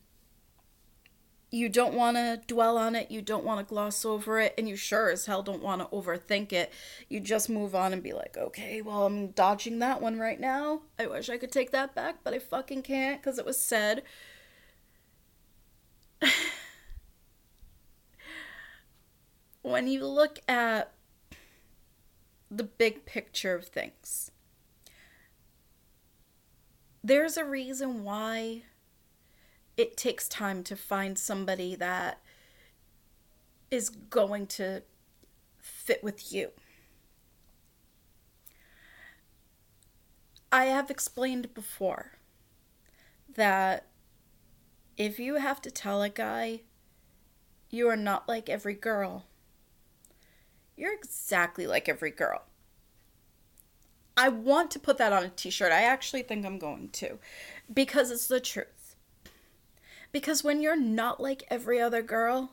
you 1.54 1.70
don't 1.70 1.94
want 1.94 2.18
to 2.18 2.42
dwell 2.48 2.80
on 2.80 2.96
it, 2.96 3.12
you 3.12 3.22
don't 3.22 3.44
want 3.44 3.60
to 3.60 3.66
gloss 3.72 4.04
over 4.04 4.40
it, 4.40 4.56
and 4.58 4.68
you 4.68 4.76
sure 4.76 5.12
as 5.12 5.28
hell 5.28 5.44
don't 5.44 5.62
want 5.62 5.82
to 5.82 5.88
overthink 5.96 6.52
it. 6.52 6.74
You 7.10 7.20
just 7.20 7.48
move 7.48 7.76
on 7.76 7.94
and 7.94 8.02
be 8.02 8.12
like, 8.12 8.36
okay, 8.36 8.82
well, 8.82 9.06
I'm 9.06 9.28
dodging 9.28 9.78
that 9.78 10.02
one 10.02 10.18
right 10.18 10.40
now. 10.40 10.82
I 10.98 11.06
wish 11.06 11.30
I 11.30 11.38
could 11.38 11.52
take 11.52 11.70
that 11.70 11.94
back, 11.94 12.24
but 12.24 12.34
I 12.34 12.40
fucking 12.40 12.82
can't 12.82 13.22
because 13.22 13.38
it 13.38 13.46
was 13.46 13.62
said. 13.62 14.02
when 19.62 19.88
you 19.88 20.08
look 20.08 20.40
at 20.48 20.92
the 22.50 22.64
big 22.64 23.06
picture 23.06 23.54
of 23.54 23.68
things, 23.68 24.32
there's 27.04 27.38
a 27.38 27.46
reason 27.46 28.04
why 28.04 28.64
it 29.78 29.98
takes 29.98 30.28
time 30.28 30.64
to 30.64 30.76
find 30.76 31.18
somebody 31.18 31.76
that 31.76 32.20
is 33.72 33.90
going 33.90 34.46
to 34.46 34.84
fit 35.58 36.04
with 36.04 36.32
you. 36.32 36.52
I 40.52 40.66
have 40.66 40.92
explained 40.92 41.54
before 41.56 42.12
that 43.34 43.88
if 44.98 45.20
you 45.20 45.36
have 45.36 45.62
to 45.64 45.72
tell 45.72 46.04
a 46.04 46.10
guy 46.10 46.62
you 47.72 47.88
are 47.90 47.96
not 47.96 48.28
like 48.28 48.50
every 48.50 48.76
girl, 48.76 49.26
you're 50.78 50.94
exactly 50.94 51.66
like 51.66 51.90
every 51.90 52.12
girl. 52.12 52.44
I 54.16 54.30
want 54.30 54.70
to 54.72 54.80
put 54.80 55.00
that 55.00 55.12
on 55.12 55.24
a 55.24 55.30
t 55.30 55.50
shirt. 55.50 55.72
I 55.72 55.82
actually 55.82 56.22
think 56.22 56.46
I'm 56.46 56.60
going 56.60 56.90
to 56.90 57.18
because 57.74 58.12
it's 58.12 58.28
the 58.28 58.40
truth. 58.40 58.83
Because 60.14 60.44
when 60.44 60.62
you're 60.62 60.80
not 60.80 61.20
like 61.20 61.44
every 61.50 61.82
other 61.82 62.04
girl, 62.04 62.52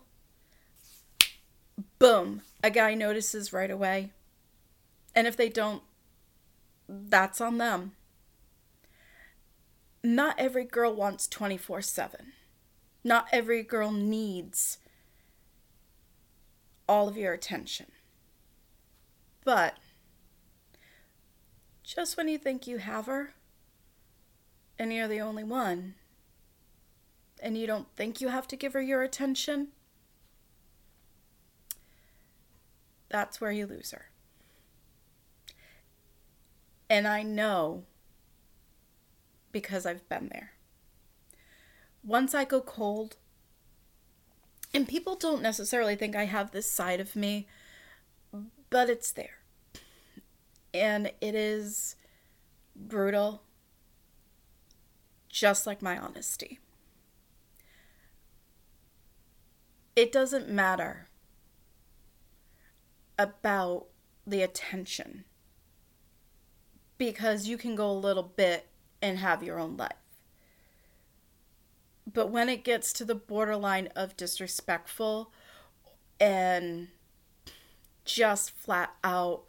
boom, 2.00 2.43
a 2.64 2.71
guy 2.71 2.95
notices 2.95 3.52
right 3.52 3.71
away. 3.71 4.11
And 5.14 5.26
if 5.26 5.37
they 5.37 5.50
don't, 5.50 5.83
that's 6.88 7.40
on 7.40 7.59
them. 7.59 7.93
Not 10.02 10.37
every 10.38 10.64
girl 10.64 10.95
wants 10.95 11.29
24 11.29 11.83
7. 11.83 12.33
Not 13.05 13.29
every 13.31 13.62
girl 13.62 13.93
needs 13.93 14.79
all 16.88 17.09
of 17.09 17.17
your 17.17 17.35
attention. 17.35 17.87
But 19.45 19.76
just 21.83 22.17
when 22.17 22.29
you 22.29 22.38
think 22.38 22.67
you 22.67 22.79
have 22.79 23.07
her, 23.07 23.35
and 24.79 24.93
you're 24.93 25.09
the 25.09 25.21
only 25.21 25.45
one, 25.45 25.95
and 27.43 27.57
you 27.57 27.67
don't 27.67 27.89
think 27.97 28.21
you 28.21 28.29
have 28.29 28.47
to 28.49 28.57
give 28.57 28.73
her 28.73 28.81
your 28.81 29.03
attention, 29.03 29.69
that's 33.09 33.41
where 33.41 33.53
you 33.53 33.67
lose 33.67 33.91
her. 33.91 34.11
And 36.89 37.07
I 37.07 37.23
know 37.23 37.85
because 39.53 39.87
I've 39.87 40.09
been 40.09 40.29
there. 40.33 40.53
Once 42.03 42.35
I 42.35 42.45
go 42.45 42.61
cold, 42.61 43.17
and 44.73 44.87
people 44.87 45.17
don't 45.17 45.43
necessarily 45.43 45.97
think 45.97 46.15
I 46.15 46.25
have 46.25 46.51
this 46.51 46.71
side 46.71 47.01
of 47.01 47.17
me, 47.17 47.49
but 48.71 48.89
it's 48.89 49.11
there. 49.11 49.39
And 50.73 51.13
it 51.21 51.35
is 51.35 51.97
brutal, 52.77 53.43
just 55.29 55.67
like 55.67 55.83
my 55.83 55.99
honesty. 55.99 56.61
It 59.97 60.13
doesn't 60.13 60.49
matter 60.49 61.09
about 63.19 63.87
the 64.27 64.43
attention 64.43 65.25
because 66.97 67.49
you 67.49 67.59
can 67.59 67.75
go 67.75 67.91
a 67.91 67.93
little 67.93 68.23
bit 68.23 68.69
and 69.03 69.19
have 69.19 69.43
your 69.43 69.59
own 69.59 69.76
life. 69.76 69.93
But 72.13 72.31
when 72.31 72.49
it 72.49 72.65
gets 72.65 72.93
to 72.95 73.05
the 73.05 73.15
borderline 73.15 73.89
of 73.95 74.17
disrespectful 74.17 75.33
and 76.19 76.89
just 78.05 78.50
flat 78.50 78.95
out 79.05 79.45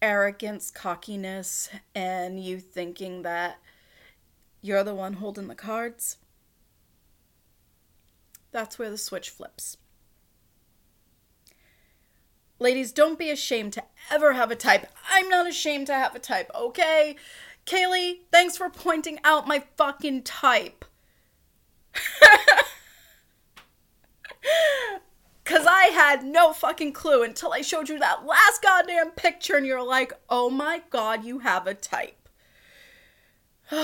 arrogance, 0.00 0.70
cockiness, 0.70 1.68
and 1.94 2.42
you 2.42 2.58
thinking 2.58 3.22
that 3.22 3.58
you're 4.62 4.84
the 4.84 4.94
one 4.94 5.14
holding 5.14 5.48
the 5.48 5.54
cards, 5.54 6.16
that's 8.52 8.78
where 8.78 8.90
the 8.90 8.98
switch 8.98 9.30
flips. 9.30 9.76
Ladies, 12.58 12.92
don't 12.92 13.18
be 13.18 13.30
ashamed 13.30 13.72
to 13.74 13.84
ever 14.10 14.34
have 14.34 14.50
a 14.50 14.56
type. 14.56 14.86
I'm 15.10 15.28
not 15.28 15.46
ashamed 15.46 15.86
to 15.86 15.94
have 15.94 16.14
a 16.14 16.18
type, 16.18 16.50
okay? 16.54 17.16
Kaylee, 17.64 18.20
thanks 18.30 18.56
for 18.56 18.68
pointing 18.68 19.18
out 19.24 19.48
my 19.48 19.64
fucking 19.76 20.24
type. 20.24 20.84
Because 25.50 25.66
I 25.68 25.86
had 25.86 26.24
no 26.24 26.52
fucking 26.52 26.92
clue 26.92 27.24
until 27.24 27.52
I 27.52 27.60
showed 27.62 27.88
you 27.88 27.98
that 27.98 28.24
last 28.24 28.62
goddamn 28.62 29.10
picture 29.10 29.56
and 29.56 29.66
you're 29.66 29.82
like, 29.82 30.12
oh 30.28 30.48
my 30.48 30.82
god, 30.90 31.24
you 31.24 31.40
have 31.40 31.66
a 31.66 31.74
type. 31.74 32.28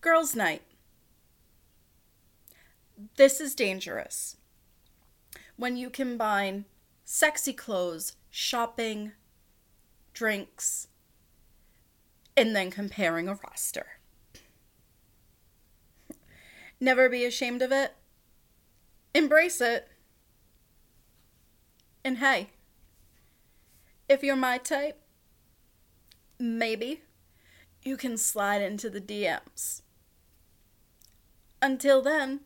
Girls' 0.00 0.34
night. 0.34 0.62
This 3.16 3.40
is 3.40 3.54
dangerous 3.54 4.36
when 5.56 5.76
you 5.76 5.88
combine 5.90 6.66
sexy 7.04 7.52
clothes, 7.52 8.16
shopping, 8.30 9.12
drinks, 10.12 10.88
and 12.36 12.54
then 12.54 12.70
comparing 12.70 13.28
a 13.28 13.34
roster. 13.34 13.86
Never 16.80 17.08
be 17.08 17.24
ashamed 17.24 17.62
of 17.62 17.72
it. 17.72 17.94
Embrace 19.14 19.60
it. 19.60 19.88
And 22.04 22.18
hey, 22.18 22.48
if 24.08 24.22
you're 24.22 24.36
my 24.36 24.58
type, 24.58 25.00
maybe 26.38 27.02
you 27.82 27.96
can 27.96 28.16
slide 28.16 28.62
into 28.62 28.88
the 28.88 29.00
DMs. 29.00 29.82
Until 31.62 32.00
then, 32.00 32.40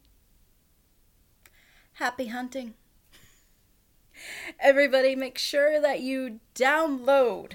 happy 1.94 2.26
hunting. 2.26 2.74
Everybody, 4.61 5.16
make 5.16 5.38
sure 5.38 5.80
that 5.80 6.00
you 6.00 6.40
download 6.54 7.54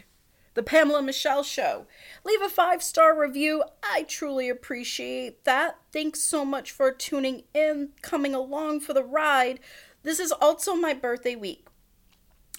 the 0.54 0.63
Pamela 0.63 1.02
Michelle 1.02 1.43
Show. 1.43 1.86
Leave 2.25 2.41
a 2.41 2.49
five 2.49 2.84
star 2.84 3.19
review. 3.19 3.63
I 3.84 4.04
truly 4.04 4.49
appreciate 4.49 5.45
that. 5.45 5.78
Thanks 5.93 6.21
so 6.21 6.43
much 6.43 6.71
for 6.71 6.91
tuning 6.91 7.43
in, 7.54 7.89
coming 8.02 8.36
along 8.36 8.82
for 8.82 8.93
the 8.93 9.04
ride. 9.04 9.60
This 10.04 10.19
is 10.19 10.32
also 10.32 10.75
my 10.75 10.93
birthday 10.93 11.36
week. 11.36 11.65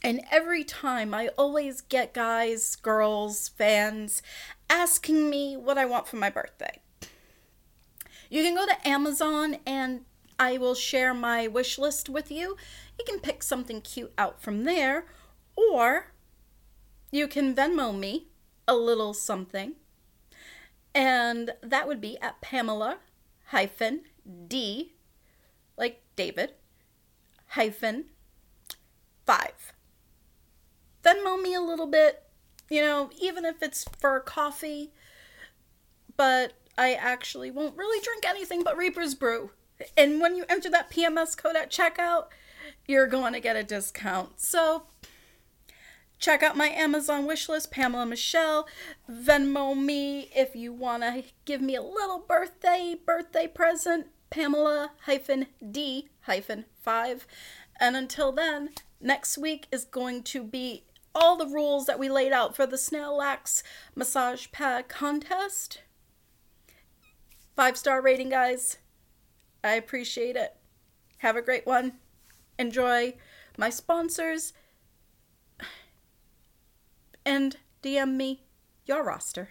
And 0.02 0.22
every 0.30 0.64
time 0.64 1.12
I 1.12 1.28
always 1.36 1.82
get 1.82 2.14
guys, 2.14 2.74
girls, 2.76 3.48
fans 3.50 4.22
asking 4.70 5.28
me 5.28 5.56
what 5.56 5.76
I 5.76 5.84
want 5.84 6.08
for 6.08 6.16
my 6.16 6.30
birthday. 6.30 6.80
You 8.30 8.42
can 8.42 8.54
go 8.54 8.64
to 8.64 8.88
Amazon 8.88 9.56
and 9.66 10.02
I 10.40 10.56
will 10.56 10.74
share 10.74 11.12
my 11.12 11.46
wish 11.46 11.78
list 11.78 12.08
with 12.08 12.30
you. 12.30 12.56
You 12.98 13.04
can 13.06 13.20
pick 13.20 13.42
something 13.42 13.82
cute 13.82 14.14
out 14.16 14.40
from 14.40 14.64
there, 14.64 15.04
or 15.54 16.14
you 17.12 17.28
can 17.28 17.54
Venmo 17.54 17.96
me 17.96 18.28
a 18.66 18.74
little 18.74 19.12
something. 19.12 19.74
And 20.94 21.52
that 21.62 21.86
would 21.86 22.00
be 22.00 22.18
at 22.22 22.40
Pamela 22.40 23.00
hyphen 23.48 24.04
D, 24.48 24.94
like 25.76 26.02
David, 26.16 26.54
hyphen 27.48 28.06
five. 29.26 29.74
Venmo 31.04 31.40
me 31.40 31.52
a 31.52 31.60
little 31.60 31.86
bit, 31.86 32.22
you 32.70 32.80
know, 32.80 33.10
even 33.20 33.44
if 33.44 33.62
it's 33.62 33.84
for 33.98 34.18
coffee, 34.20 34.90
but 36.16 36.54
I 36.78 36.94
actually 36.94 37.50
won't 37.50 37.76
really 37.76 38.02
drink 38.02 38.24
anything 38.26 38.62
but 38.62 38.78
Reaper's 38.78 39.14
Brew. 39.14 39.50
And 39.96 40.20
when 40.20 40.36
you 40.36 40.44
enter 40.48 40.70
that 40.70 40.90
PMS 40.90 41.36
code 41.36 41.56
at 41.56 41.70
checkout, 41.70 42.26
you're 42.86 43.06
going 43.06 43.32
to 43.32 43.40
get 43.40 43.56
a 43.56 43.62
discount. 43.62 44.40
So 44.40 44.84
check 46.18 46.42
out 46.42 46.56
my 46.56 46.68
Amazon 46.68 47.26
wishlist, 47.26 47.70
Pamela 47.70 48.06
Michelle. 48.06 48.66
Venmo 49.10 49.76
me 49.76 50.30
if 50.34 50.54
you 50.54 50.72
want 50.72 51.02
to 51.02 51.24
give 51.44 51.60
me 51.60 51.74
a 51.74 51.82
little 51.82 52.18
birthday 52.18 52.94
birthday 53.04 53.46
present, 53.46 54.08
Pamela 54.30 54.92
hyphen 55.02 55.46
D 55.70 56.08
hyphen 56.22 56.66
five. 56.80 57.26
And 57.78 57.96
until 57.96 58.32
then, 58.32 58.70
next 59.00 59.38
week 59.38 59.66
is 59.72 59.84
going 59.84 60.22
to 60.24 60.44
be 60.44 60.84
all 61.14 61.36
the 61.36 61.46
rules 61.46 61.86
that 61.86 61.98
we 61.98 62.08
laid 62.08 62.32
out 62.32 62.54
for 62.54 62.66
the 62.66 62.76
Snailax 62.76 63.62
massage 63.94 64.46
pad 64.52 64.88
contest. 64.88 65.80
Five 67.56 67.76
star 67.76 68.00
rating, 68.00 68.28
guys. 68.28 68.78
I 69.62 69.74
appreciate 69.74 70.36
it. 70.36 70.56
Have 71.18 71.36
a 71.36 71.42
great 71.42 71.66
one 71.66 71.94
enjoy 72.60 73.14
my 73.56 73.70
sponsors, 73.70 74.52
and 77.26 77.56
DM 77.82 78.14
me 78.14 78.42
your 78.86 79.02
roster. 79.02 79.50